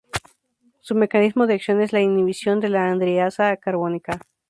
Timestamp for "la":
1.93-1.99, 2.69-2.87